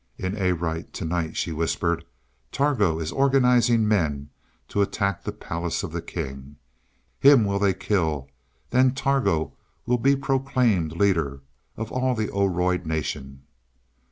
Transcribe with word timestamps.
"In 0.17 0.35
Arite, 0.35 0.93
to 0.93 1.05
night," 1.05 1.37
she 1.37 1.51
whispered, 1.51 2.03
"Targo 2.51 2.97
is 2.97 3.11
organizing 3.11 3.87
men 3.87 4.31
to 4.69 4.81
attack 4.81 5.23
the 5.23 5.31
palace 5.31 5.83
of 5.83 5.91
the 5.91 6.01
king. 6.01 6.55
Him 7.19 7.45
will 7.45 7.59
they 7.59 7.75
kill 7.75 8.27
then 8.71 8.95
Targo 8.95 9.53
will 9.85 9.99
be 9.99 10.15
proclaimed 10.15 10.93
leader 10.93 11.43
of 11.77 11.91
all 11.91 12.15
the 12.15 12.29
Oroid 12.29 12.83
nation." 12.83 13.43